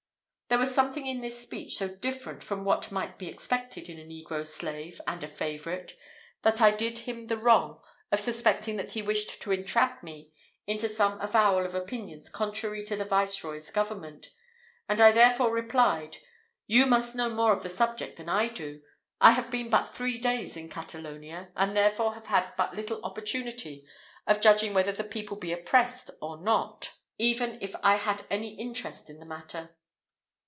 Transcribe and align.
There 0.53 0.59
was 0.59 0.75
something 0.75 1.07
in 1.07 1.21
this 1.21 1.41
speech 1.41 1.77
so 1.77 1.95
different 1.95 2.43
from 2.43 2.65
what 2.65 2.91
might 2.91 3.17
be 3.17 3.29
expected 3.29 3.87
in 3.87 3.97
a 3.97 4.03
negro 4.03 4.45
slave 4.45 4.99
and 5.07 5.23
a 5.23 5.27
favourite, 5.29 5.95
that 6.41 6.59
I 6.59 6.71
did 6.71 6.97
him 6.99 7.23
the 7.23 7.37
wrong 7.37 7.81
of 8.11 8.19
suspecting 8.19 8.75
that 8.75 8.91
he 8.91 9.01
wished 9.01 9.41
to 9.43 9.53
entrap 9.53 10.03
me 10.03 10.33
into 10.67 10.89
some 10.89 11.21
avowal 11.21 11.63
of 11.65 11.73
opinions 11.73 12.29
contrary 12.29 12.83
to 12.87 12.97
the 12.97 13.05
Viceroy's 13.05 13.69
government; 13.71 14.33
and 14.89 14.99
I 14.99 15.13
therefore 15.13 15.51
replied, 15.53 16.17
"You 16.67 16.85
must 16.85 17.15
know 17.15 17.29
more 17.29 17.53
of 17.53 17.63
the 17.63 17.69
subject 17.69 18.17
than 18.17 18.27
I 18.27 18.49
do; 18.49 18.81
I 19.21 19.31
have 19.31 19.49
been 19.51 19.69
but 19.69 19.85
three 19.85 20.17
days 20.17 20.57
in 20.57 20.67
Catalonia, 20.67 21.53
and 21.55 21.77
therefore 21.77 22.13
have 22.15 22.27
had 22.27 22.51
but 22.57 22.75
little 22.75 23.01
opportunity 23.05 23.85
of 24.27 24.41
judging 24.41 24.73
whether 24.73 24.91
the 24.91 25.05
people 25.05 25.37
be 25.37 25.53
oppressed 25.53 26.11
or 26.21 26.41
not, 26.43 26.91
even 27.17 27.57
if 27.61 27.73
I 27.81 27.95
had 27.95 28.25
any 28.29 28.59
interest 28.59 29.09
in 29.09 29.19
the 29.19 29.25
matter." 29.25 29.77